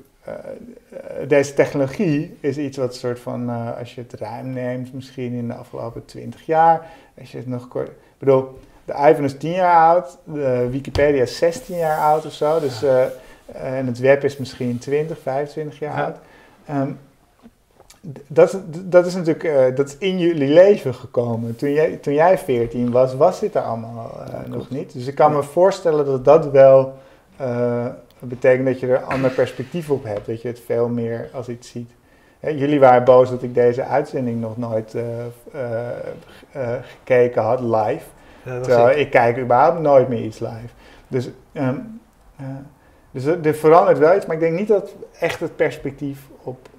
[1.28, 5.48] deze technologie is iets wat soort van, uh, als je het ruim neemt, misschien in
[5.48, 6.86] de afgelopen 20 jaar,
[7.20, 7.88] als je het nog kort.
[7.88, 12.34] Ik bedoel, de iPhone is 10 jaar oud, de Wikipedia is 16 jaar oud of
[12.34, 13.04] zo, dus, uh,
[13.54, 16.16] en het web is misschien 20, 25 jaar oud.
[16.70, 17.00] Um,
[18.28, 21.56] dat, dat is natuurlijk dat is in jullie leven gekomen.
[21.56, 24.12] Toen jij, toen jij 14 was, was dit er allemaal
[24.48, 24.94] nog niet.
[24.94, 26.94] Dus ik kan me voorstellen dat dat wel
[28.20, 31.30] dat betekent dat je er een ander perspectief op hebt, dat je het veel meer
[31.34, 31.92] als iets ziet.
[32.40, 35.04] jullie waren boos dat ik deze uitzending nog nooit uh,
[35.56, 35.62] uh,
[36.56, 38.06] uh, gekeken had live.
[38.44, 38.98] Ja, terwijl ik.
[38.98, 39.12] ik.
[39.12, 40.68] kijk überhaupt nooit meer iets live.
[41.08, 42.02] Dus, um,
[43.12, 46.70] dus er verandert wel iets, maar ik denk niet dat echt het perspectief op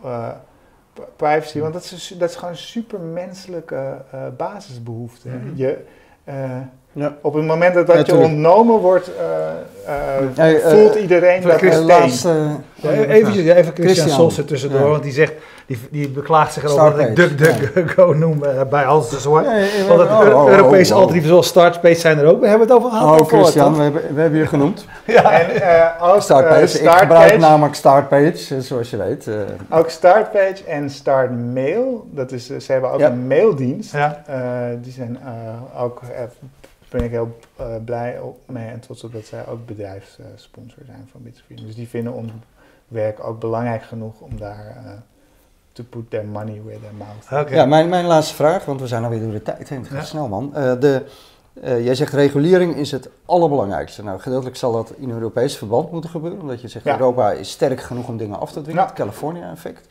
[1.16, 4.04] privacy, want dat is, dat is gewoon een supermenselijke
[4.36, 5.28] basisbehoefte.
[5.28, 5.52] Mm -hmm.
[5.56, 5.78] Je,
[6.98, 7.16] ja.
[7.20, 9.10] Op het moment dat dat je ontnomen wordt,
[10.38, 12.34] uh, uh, voelt iedereen dat laatste,
[12.74, 15.32] ja, Eventjes, ja, even Christian, Christian tussendoor, want die zegt,
[15.66, 19.46] die, die beklaagt zich erover dat ik DuckDuckGo noem bij alles te zwart.
[19.88, 22.40] Want het oh, oh, Europese oh, alternatief zoals Startspace zijn er ook.
[22.40, 23.20] We hebben het over gehad.
[23.20, 24.84] Oh, Christian, we hebben, we hebben je genoemd.
[25.04, 25.40] ja.
[25.40, 29.28] En, als, Startpage, Startpage, ik gebruik namelijk Startpage, zoals je weet.
[29.70, 33.92] Ook Startpage en Startmail, dat is, ze hebben ook een maildienst.
[34.82, 35.18] die zijn
[35.78, 36.00] ook
[36.90, 41.22] ben ik heel uh, blij mee en trots op dat zij ook bedrijfssponsor zijn van
[41.22, 41.60] Bitsfree.
[41.66, 42.30] Dus die vinden ons
[42.88, 44.90] werk ook belangrijk genoeg om daar uh,
[45.72, 47.56] to put their money where their mouth okay.
[47.56, 49.78] Ja, mijn, mijn laatste vraag, want we zijn alweer door de tijd heen.
[49.78, 50.52] Het gaat snel man.
[50.56, 51.04] Uh, de,
[51.62, 54.02] jij zegt regulering is het allerbelangrijkste.
[54.02, 57.80] Nou, gedeeltelijk zal dat in Europees verband moeten gebeuren, omdat je zegt Europa is sterk
[57.80, 59.86] genoeg om dingen af te dwingen, het California-effect.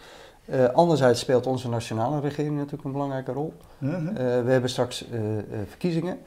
[0.46, 3.54] Uh, anderzijds speelt onze nationale regering natuurlijk een belangrijke rol.
[3.78, 4.08] Mm -hmm.
[4.08, 5.20] uh, we hebben straks uh,
[5.68, 6.20] verkiezingen.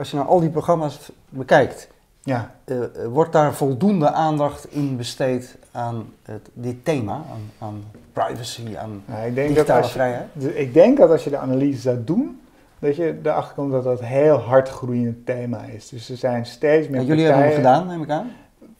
[0.00, 1.88] Als je nou al die programma's bekijkt,
[2.22, 2.50] Ja.
[2.64, 9.02] Uh, wordt daar voldoende aandacht in besteed aan het, dit thema, aan, aan privacy, aan
[9.04, 10.28] nou, ik denk digitale dat vrijheid?
[10.54, 12.40] ik denk dat als je de analyse zou doen,
[12.78, 15.88] dat je erachter komt dat dat een heel hard groeiend thema is.
[15.88, 17.00] Dus er zijn steeds meer.
[17.00, 18.30] En jullie hebben hem gedaan, neem ik aan?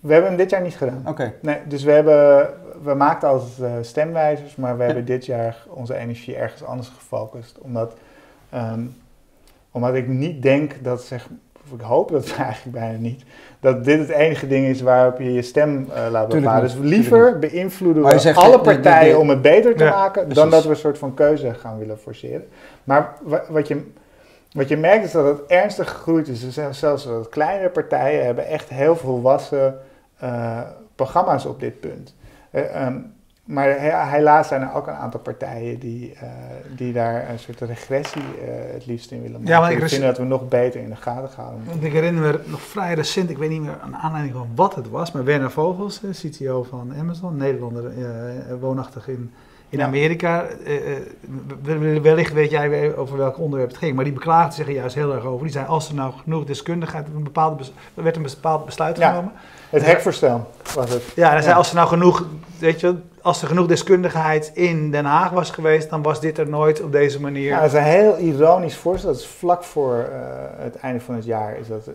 [0.01, 1.03] We hebben hem dit jaar niet gedaan.
[1.07, 1.33] Oké.
[1.43, 2.51] Nee, dus we hebben,
[2.83, 7.59] we maakten altijd uh, stemwijzers, maar we hebben dit jaar onze energie ergens anders gefocust.
[7.59, 7.95] Omdat,
[8.55, 8.97] um,
[9.71, 11.29] omdat ik niet denk dat, zeg,
[11.65, 13.23] of ik hoop dat eigenlijk bijna niet,
[13.61, 16.63] dat dit het enige ding is waarop je je stem uh, laat bepalen.
[16.63, 20.77] Dus liever beïnvloeden we alle partijen om het beter te maken, dan dat we een
[20.77, 22.47] soort van keuze gaan willen forceren.
[22.85, 23.15] Maar
[23.49, 23.83] wat je
[24.53, 26.49] wat je merkt is dat het ernstig gegroeid is.
[26.49, 29.79] Zijn zelfs wat kleinere partijen hebben echt heel volwassen
[30.23, 30.61] uh,
[30.95, 32.15] programma's op dit punt.
[32.53, 33.13] Uh, um,
[33.51, 33.69] maar
[34.11, 36.29] helaas zijn er ook een aantal partijen die, uh,
[36.77, 38.23] die daar een soort regressie
[38.73, 39.55] het liefst in willen maken.
[39.55, 41.55] Ja, maar ik vind dat we nog beter in de gaten gaan.
[41.67, 44.75] Want ik herinner me nog vrij recent, ik weet niet meer aan aanleiding van wat
[44.75, 47.93] het was, maar Werner Vogels, CTO van Amazon, Nederlander,
[48.61, 49.33] woonachtig in
[49.71, 50.47] in Amerika,
[51.65, 54.95] uh, wellicht weet jij over welk onderwerp het ging, maar die beklaagden zich er juist
[54.95, 55.45] heel erg over.
[55.45, 59.33] Die zei, als er nou genoeg deskundigheid, een bepaalde werd een bepaald besluit genomen.
[59.71, 61.03] Het hekvoorstel was het.
[61.15, 62.27] Ja, zei, als er nou genoeg,
[62.59, 66.49] weet je, als er genoeg deskundigheid in Den Haag was geweest, dan was dit er
[66.49, 67.49] nooit op deze manier.
[67.49, 69.11] Ja, dat is een heel ironisch voorstel.
[69.11, 70.19] Dat is vlak voor uh,
[70.57, 71.91] het einde van het jaar is dat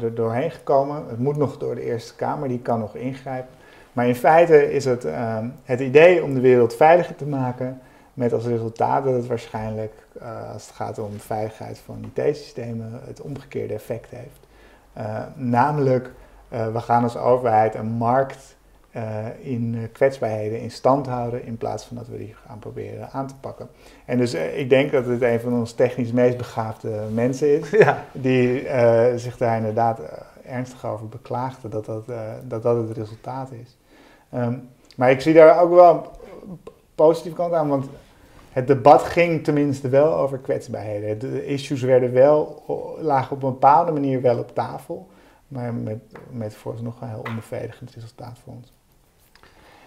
[0.00, 1.04] er doorheen gekomen.
[1.08, 3.58] Het moet nog door de Eerste Kamer, die kan nog ingrijpen.
[3.92, 7.80] Maar in feite is het ehm, het idee om de wereld veiliger te maken,
[8.14, 13.00] met als resultaat dat het waarschijnlijk, uh, als het gaat om de veiligheid van IT-systemen,
[13.04, 14.48] het omgekeerde effect heeft.
[14.98, 16.12] Uh, namelijk,
[16.52, 18.58] uh, we gaan als overheid een markt
[19.40, 23.34] in kwetsbaarheden in stand houden, in plaats van dat we die gaan proberen aan te
[23.40, 23.68] pakken.
[24.04, 28.04] En dus ik denk dat het een van onze technisch meest begaafde mensen is, ja.
[28.12, 28.62] die
[29.18, 30.00] zich daar inderdaad
[30.46, 32.04] ernstig over beklaagde dat dat,
[32.48, 33.76] dat dat het resultaat is.
[34.30, 34.54] Ehm,
[34.96, 36.12] maar ik zie daar ook wel
[36.48, 36.58] een
[36.94, 37.86] positieve kant aan, want
[38.52, 41.18] het debat ging tenminste wel over kwetsbaarheden.
[41.18, 42.62] De issues werden wel,
[43.00, 45.08] lagen op een bepaalde manier wel op tafel,
[45.48, 45.98] maar met,
[46.30, 48.72] met vooralsnog een heel onbevredigend resultaat voor ons.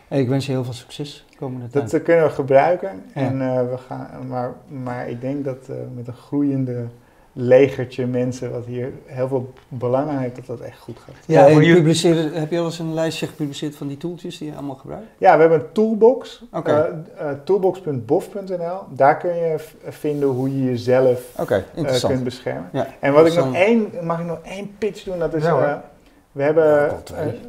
[0.09, 1.91] ik wens je heel veel succes komende tijd.
[1.91, 6.07] Dat kunnen we gebruiken, en, uh, we gaan, maar, maar ik denk dat uh, met
[6.07, 6.85] een groeiende
[7.33, 11.15] legertje mensen wat hier heel veel belang aan heeft, dat dat echt goed gaat.
[11.25, 14.75] Ja, publiceren, heb je al eens een lijstje gepubliceerd van die tooltjes die je allemaal
[14.75, 15.05] gebruikt?
[15.17, 16.89] Ja, we hebben een toolbox, okay.
[16.89, 18.77] uh, uh, toolbox.bof.nl.
[18.89, 19.55] Daar kun je
[19.87, 22.69] vinden hoe je jezelf okay, uh, kunt beschermen.
[22.73, 22.87] Ja.
[22.99, 25.19] En wat ik nog één, mag ik nog één pitch doen?
[25.19, 25.91] Dat is, ja,
[26.33, 26.91] we hebben,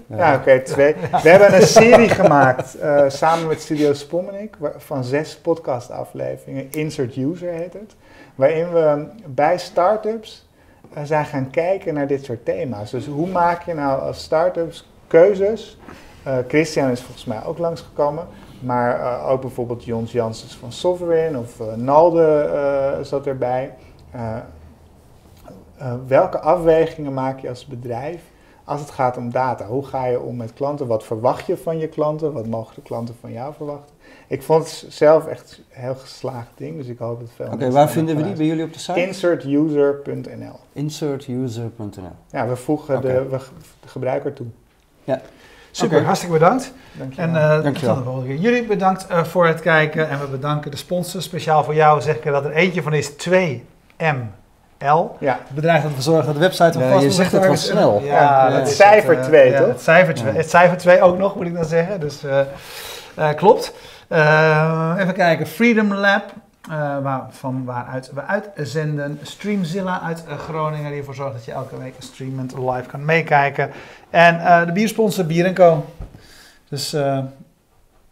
[0.07, 0.95] ja, oké, twee.
[1.23, 2.77] We hebben een serie gemaakt
[3.09, 6.67] samen met Studio Spommenik van zes podcastafleveringen.
[6.71, 7.95] Insert User heet het
[8.35, 10.49] waarin we bij start-ups
[10.97, 12.91] uh, zijn gaan kijken naar dit soort thema's.
[12.91, 15.79] Dus hoe maak je nou als start-ups keuzes?
[16.27, 18.27] Uh, Christian is volgens mij ook langsgekomen,
[18.61, 23.75] maar ook bijvoorbeeld Jons Janssens van Sovereign of Nalde zat erbij.
[26.07, 28.21] welke afwegingen maak je als bedrijf
[28.65, 29.67] als het gaat om data?
[29.67, 30.87] Hoe ga je om met klanten?
[30.87, 32.33] Wat verwacht je van je klanten?
[32.33, 33.95] Wat mogen de klanten van jou verwachten?
[34.29, 37.71] Ik vond het zelf echt een heel geslaagd ding, dus ik hoop dat veel Oké,
[37.71, 39.07] waar vinden we die bij jullie op de site?
[39.07, 43.39] Insertuser.nl Insertuser.nl Ja, we voegen de, we,
[43.81, 44.47] de gebruiker toe.
[45.05, 45.21] Ja.
[45.71, 46.73] Super, hartstikke bedankt.
[46.93, 47.35] Dankjewel.
[47.35, 48.25] En uh, Dankjewel.
[48.25, 51.25] Jullie bedankt uh, voor het kijken en we bedanken de sponsors.
[51.25, 54.17] Speciaal voor jou zeg ik dat er eentje van is 2M.
[54.79, 55.17] L.
[55.21, 55.39] Ja.
[55.45, 58.01] Het bedrijf dat verzorgt dat de website van ja, Je zegt het wel snel.
[58.03, 59.67] Ja, ja, het cijfer 2, uh, toch?
[59.67, 62.01] Het cijfer 2 het cijfer 2 ook nog, moet ik dan zeggen.
[62.01, 63.75] Dus uh, klopt.
[64.09, 66.25] Uh, even kijken, Freedom Lab,
[67.03, 69.19] waar, van waaruit we uitzenden.
[69.23, 73.71] Streamzilla uit Groningen, die ervoor zorgt dat je elke week streamend live kan meekijken.
[74.11, 75.85] En de biersponsor Bier Co.
[76.69, 76.97] Dus...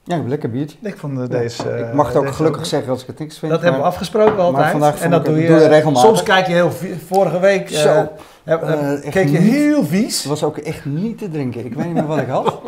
[0.05, 0.77] ja, een lekker biertje.
[0.83, 1.79] Ik vond deze...
[1.79, 3.53] ik mag het ook gelukkig zeggen als ik het niks vind.
[3.53, 5.01] Dat hebben we afgesproken altijd.
[5.01, 6.09] en dat doe je, doe je regelmatig.
[6.09, 6.71] Soms kijk je heel...
[7.07, 7.69] Vorige week...
[7.69, 8.09] Zo.
[8.45, 10.19] Ja, uh, keek je heel vies.
[10.19, 11.65] Het was ook echt niet te drinken.
[11.65, 12.45] Ik weet niet meer wat ik had.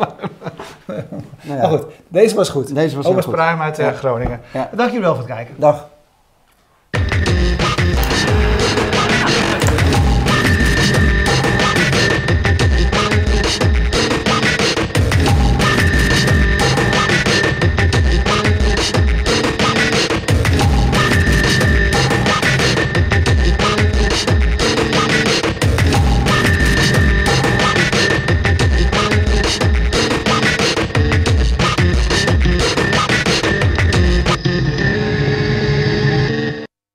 [0.87, 1.01] nou
[1.41, 1.55] ja.
[1.55, 2.75] Maar goed, deze was goed.
[2.75, 4.41] Deze was Obers Pruim uit Groningen.
[4.53, 5.55] Dank jullie wel voor het kijken.
[5.57, 5.87] Dag.